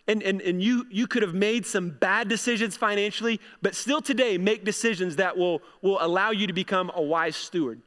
[0.07, 4.37] And, and, and you, you could have made some bad decisions financially, but still today
[4.37, 7.81] make decisions that will, will allow you to become a wise steward.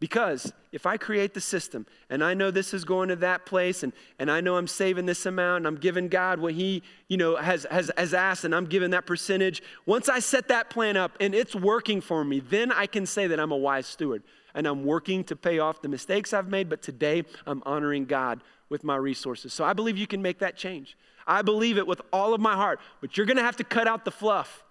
[0.00, 3.82] Because if I create the system and I know this is going to that place
[3.82, 7.18] and, and I know I'm saving this amount and I'm giving God what He you
[7.18, 10.96] know, has, has, has asked and I'm giving that percentage, once I set that plan
[10.96, 14.22] up and it's working for me, then I can say that I'm a wise steward
[14.54, 18.40] and I'm working to pay off the mistakes I've made, but today I'm honoring God
[18.70, 19.52] with my resources.
[19.52, 20.96] So I believe you can make that change.
[21.26, 24.06] I believe it with all of my heart, but you're gonna have to cut out
[24.06, 24.64] the fluff.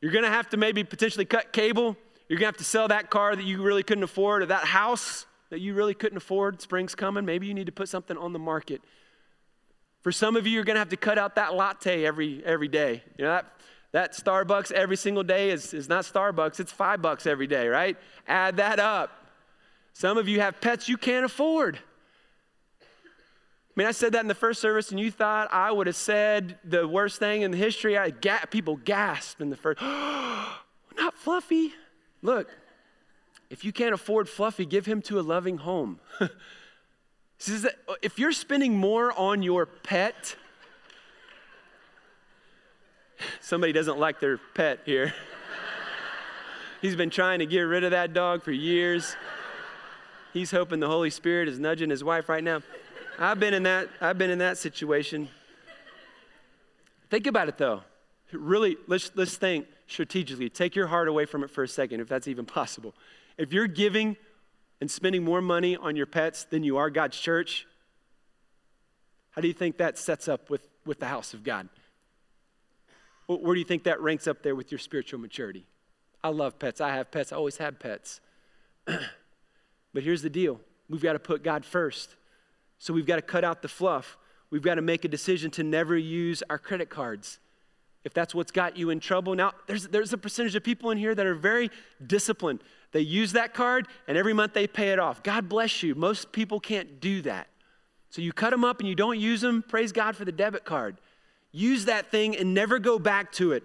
[0.00, 1.98] You're gonna have to maybe potentially cut cable.
[2.32, 4.64] You're going to have to sell that car that you really couldn't afford or that
[4.64, 6.62] house that you really couldn't afford.
[6.62, 7.26] Spring's coming.
[7.26, 8.80] Maybe you need to put something on the market.
[10.00, 12.68] For some of you, you're going to have to cut out that latte every, every
[12.68, 13.02] day.
[13.18, 13.52] You know, that,
[13.92, 17.98] that Starbucks every single day is, is not Starbucks, it's five bucks every day, right?
[18.26, 19.10] Add that up.
[19.92, 21.80] Some of you have pets you can't afford.
[22.80, 25.96] I mean, I said that in the first service, and you thought I would have
[25.96, 27.98] said the worst thing in the history.
[27.98, 29.82] I, ga- people gasped in the first.
[30.96, 31.74] not Fluffy.
[32.22, 32.48] Look,
[33.50, 36.00] if you can't afford Fluffy, give him to a loving home.
[38.02, 40.36] if you're spending more on your pet,
[43.40, 45.12] somebody doesn't like their pet here.
[46.80, 49.16] He's been trying to get rid of that dog for years.
[50.32, 52.62] He's hoping the Holy Spirit is nudging his wife right now.
[53.18, 55.28] I've been in that, I've been in that situation.
[57.10, 57.82] Think about it though.
[58.32, 60.48] Really, let's, let's think strategically.
[60.48, 62.94] Take your heart away from it for a second, if that's even possible.
[63.38, 64.16] If you're giving
[64.80, 67.66] and spending more money on your pets than you are God's church,
[69.30, 71.68] how do you think that sets up with, with the house of God?
[73.26, 75.64] Where do you think that ranks up there with your spiritual maturity?
[76.22, 76.80] I love pets.
[76.80, 77.32] I have pets.
[77.32, 78.20] I always had pets.
[78.84, 82.16] but here's the deal we've got to put God first.
[82.78, 84.18] So we've got to cut out the fluff.
[84.50, 87.38] We've got to make a decision to never use our credit cards
[88.04, 89.34] if that's what's got you in trouble.
[89.34, 91.70] Now, there's, there's a percentage of people in here that are very
[92.04, 92.60] disciplined.
[92.92, 95.22] They use that card and every month they pay it off.
[95.22, 95.94] God bless you.
[95.94, 97.48] Most people can't do that.
[98.10, 99.62] So you cut them up and you don't use them.
[99.66, 100.98] Praise God for the debit card.
[101.52, 103.64] Use that thing and never go back to it.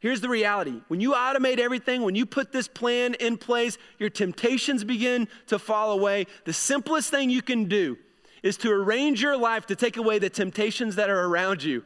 [0.00, 4.10] Here's the reality when you automate everything, when you put this plan in place, your
[4.10, 6.26] temptations begin to fall away.
[6.44, 7.96] The simplest thing you can do
[8.42, 11.82] is to arrange your life to take away the temptations that are around you.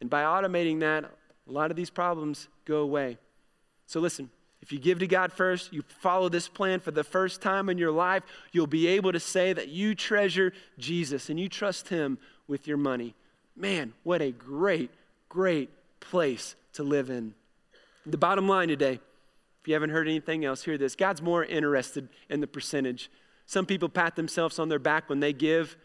[0.00, 1.04] And by automating that,
[1.48, 3.18] a lot of these problems go away.
[3.86, 4.30] So listen,
[4.62, 7.76] if you give to God first, you follow this plan for the first time in
[7.76, 12.16] your life, you'll be able to say that you treasure Jesus and you trust Him
[12.48, 13.14] with your money.
[13.54, 14.90] Man, what a great,
[15.28, 15.68] great
[16.00, 17.34] place to live in.
[18.06, 19.00] The bottom line today,
[19.60, 23.10] if you haven't heard anything else, hear this God's more interested in the percentage.
[23.46, 25.76] Some people pat themselves on their back when they give,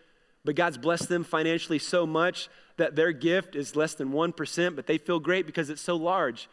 [0.45, 2.49] but God's blessed them financially so much
[2.79, 6.49] that their gift is less than 1%, but they feel great because it's so large.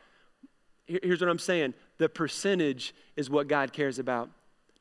[0.86, 4.28] Here's what I'm saying the percentage is what God cares about.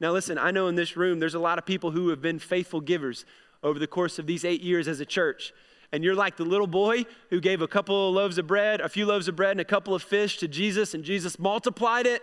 [0.02, 2.39] Now, listen, I know in this room there's a lot of people who have been
[2.39, 3.26] faithful givers
[3.64, 5.54] over the course of these eight years as a church.
[5.91, 8.89] And you're like the little boy who gave a couple of loaves of bread, a
[8.89, 12.22] few loaves of bread, and a couple of fish to Jesus, and Jesus multiplied it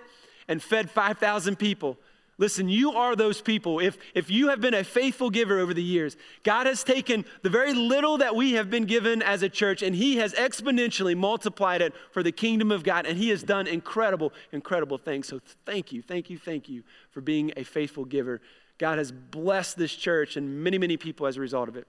[0.48, 1.96] and fed 5,000 people.
[2.38, 3.78] Listen, you are those people.
[3.78, 7.50] If, if you have been a faithful giver over the years, God has taken the
[7.50, 11.82] very little that we have been given as a church and He has exponentially multiplied
[11.82, 13.06] it for the kingdom of God.
[13.06, 15.28] And He has done incredible, incredible things.
[15.28, 18.40] So thank you, thank you, thank you for being a faithful giver.
[18.78, 21.86] God has blessed this church and many, many people as a result of it.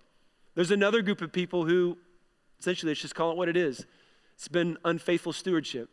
[0.55, 1.97] There's another group of people who,
[2.59, 3.85] essentially, let's just call it what it is
[4.35, 5.89] it's been unfaithful stewardship.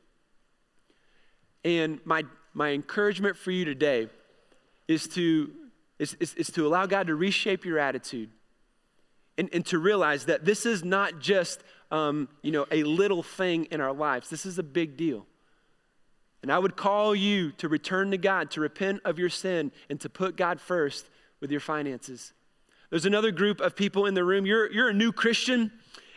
[1.64, 4.08] And my, my encouragement for you today
[4.90, 5.50] is to,
[5.98, 8.30] is, is, is to allow God to reshape your attitude
[9.38, 13.66] and, and to realize that this is not just um, you know, a little thing
[13.66, 14.28] in our lives.
[14.28, 15.26] This is a big deal.
[16.42, 20.00] And I would call you to return to God, to repent of your sin, and
[20.00, 21.06] to put God first
[21.40, 22.32] with your finances.
[22.90, 24.46] There's another group of people in the room.
[24.46, 25.70] You're, you're a new Christian.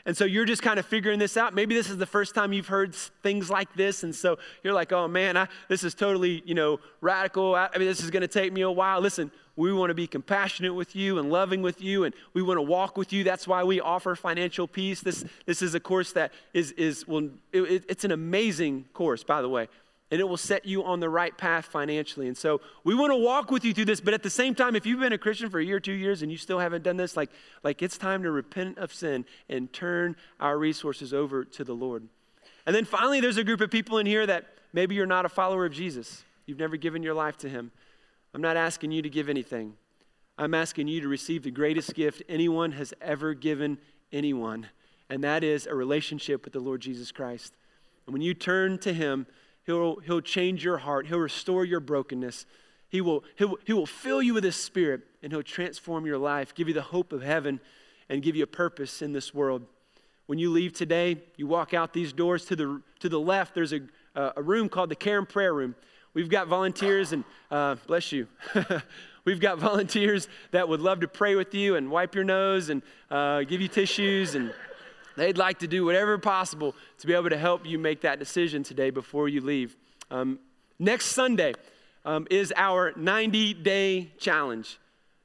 [0.06, 1.54] And so you're just kind of figuring this out.
[1.54, 4.04] Maybe this is the first time you've heard things like this.
[4.04, 7.56] And so you're like, oh man, I, this is totally, you know, radical.
[7.56, 9.00] I, I mean, this is going to take me a while.
[9.00, 12.58] Listen, we want to be compassionate with you and loving with you, and we want
[12.58, 13.24] to walk with you.
[13.24, 15.00] That's why we offer financial peace.
[15.02, 19.42] This, this is a course that is, is well, it, it's an amazing course, by
[19.42, 19.70] the way.
[20.14, 22.28] And it will set you on the right path financially.
[22.28, 24.76] And so we want to walk with you through this, but at the same time,
[24.76, 26.98] if you've been a Christian for a year, two years, and you still haven't done
[26.98, 27.32] this, like,
[27.64, 32.08] like it's time to repent of sin and turn our resources over to the Lord.
[32.68, 35.30] And then finally, there's a group of people in here that maybe you're not a
[35.30, 36.24] follower of Jesus.
[36.46, 37.72] You've never given your life to him.
[38.36, 39.74] I'm not asking you to give anything.
[40.38, 43.80] I'm asking you to receive the greatest gift anyone has ever given
[44.12, 44.68] anyone,
[45.10, 47.56] and that is a relationship with the Lord Jesus Christ.
[48.06, 49.26] And when you turn to him,
[49.66, 52.46] he'll, he'll change your heart, he'll restore your brokenness.
[52.90, 56.18] He will, he, will, he will fill you with his spirit, and he'll transform your
[56.18, 57.60] life, give you the hope of heaven,
[58.10, 59.66] and give you a purpose in this world.
[60.28, 63.74] When you leave today, you walk out these doors to the, to the left, there's
[63.74, 63.82] a,
[64.16, 65.76] a room called the Care and Prayer Room.
[66.14, 68.28] We've got volunteers, and uh, bless you.
[69.26, 72.84] We've got volunteers that would love to pray with you and wipe your nose and
[73.10, 74.54] uh, give you tissues, and
[75.16, 78.64] they'd like to do whatever possible to be able to help you make that decision
[78.64, 79.76] today before you leave.
[80.12, 80.40] Um,
[80.80, 81.54] next Sunday
[82.06, 84.80] um, is our 90 day challenge.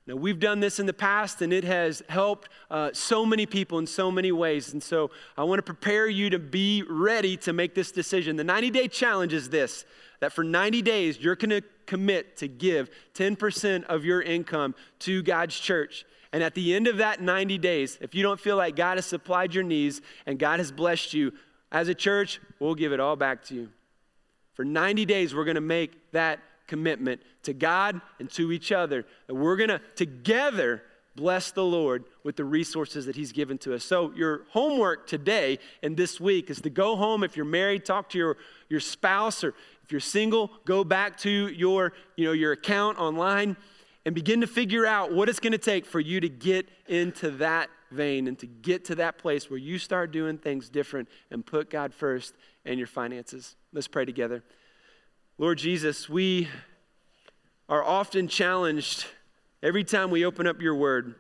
[0.07, 3.79] Now, we've done this in the past and it has helped uh, so many people
[3.79, 4.73] in so many ways.
[4.73, 8.37] And so I want to prepare you to be ready to make this decision.
[8.37, 9.85] The 90 day challenge is this
[10.21, 15.23] that for 90 days, you're going to commit to give 10% of your income to
[15.23, 16.05] God's church.
[16.33, 19.07] And at the end of that 90 days, if you don't feel like God has
[19.07, 21.33] supplied your needs and God has blessed you,
[21.71, 23.69] as a church, we'll give it all back to you.
[24.55, 29.05] For 90 days, we're going to make that commitment to God and to each other.
[29.29, 30.83] And we're going to together
[31.15, 33.85] bless the Lord with the resources that He's given to us.
[33.85, 37.25] So, your homework today and this week is to go home.
[37.25, 38.37] If you're married, talk to your,
[38.69, 43.57] your spouse, or if you're single, go back to your, you know, your account online
[44.05, 47.31] and begin to figure out what it's going to take for you to get into
[47.33, 51.45] that vein and to get to that place where you start doing things different and
[51.45, 52.35] put God first
[52.65, 53.57] in your finances.
[53.73, 54.43] Let's pray together.
[55.39, 56.49] Lord Jesus, we
[57.69, 59.07] are often challenged
[59.63, 61.15] every time we open up your word.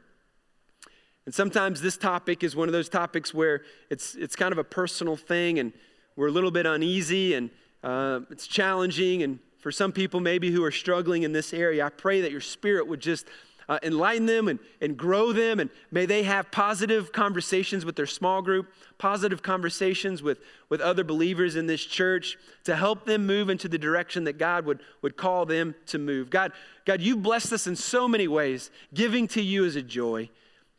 [1.26, 4.64] And sometimes this topic is one of those topics where it's, it's kind of a
[4.64, 5.72] personal thing and
[6.16, 7.51] we're a little bit uneasy and
[7.85, 9.22] uh, it's challenging.
[9.22, 12.40] And for some people, maybe who are struggling in this area, I pray that your
[12.40, 13.26] spirit would just
[13.68, 15.61] uh, enlighten them and, and grow them.
[15.61, 21.04] And may they have positive conversations with their small group, positive conversations with, with other
[21.04, 25.16] believers in this church to help them move into the direction that God would, would
[25.16, 26.30] call them to move.
[26.30, 26.52] God,
[26.84, 28.70] God, you blessed us in so many ways.
[28.94, 30.30] Giving to you is a joy,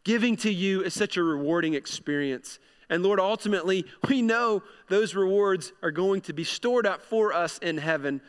[0.03, 2.59] giving to you is such a rewarding experience.
[2.89, 7.59] And Lord, ultimately, we know those rewards are going to be stored up for us
[7.59, 8.19] in heaven.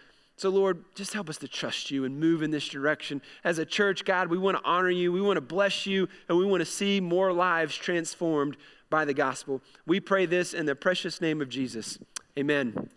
[0.40, 3.20] So, Lord, just help us to trust you and move in this direction.
[3.44, 6.38] As a church, God, we want to honor you, we want to bless you, and
[6.38, 8.56] we want to see more lives transformed
[8.88, 9.60] by the gospel.
[9.84, 11.98] We pray this in the precious name of Jesus.
[12.38, 12.72] Amen.
[12.74, 12.88] Amen.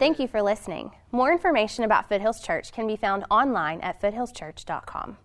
[0.00, 0.90] Thank you for listening.
[1.12, 5.18] More information about Foothills Church can be found online at foothillschurch.com.